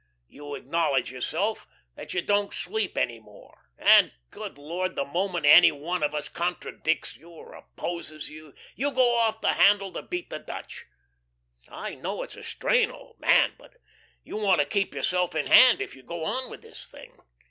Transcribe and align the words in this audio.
You 0.27 0.55
acknowledge 0.55 1.11
yourself 1.11 1.67
that 1.93 2.11
you 2.11 2.23
don't 2.23 2.55
sleep 2.55 2.97
any 2.97 3.19
more. 3.19 3.69
And, 3.77 4.11
good 4.31 4.57
Lord, 4.57 4.95
the 4.95 5.05
moment 5.05 5.45
any 5.45 5.71
one 5.71 6.01
of 6.01 6.15
us 6.15 6.27
contradicts 6.27 7.15
you, 7.17 7.29
or 7.29 7.53
opposes 7.53 8.27
you, 8.27 8.55
you 8.75 8.89
go 8.93 9.17
off 9.17 9.41
the 9.41 9.53
handle 9.53 9.93
to 9.93 10.01
beat 10.01 10.31
the 10.31 10.39
Dutch. 10.39 10.87
I 11.69 11.93
know 11.93 12.23
it's 12.23 12.35
a 12.35 12.41
strain, 12.41 12.89
old 12.89 13.19
man, 13.19 13.53
but 13.59 13.75
you 14.23 14.37
want 14.37 14.57
to 14.59 14.65
keep 14.65 14.95
yourself 14.95 15.35
in 15.35 15.45
hand 15.45 15.81
if 15.81 15.95
you 15.95 16.01
go 16.01 16.23
on 16.25 16.49
with 16.49 16.63
this 16.63 16.87
thing. 16.87 17.19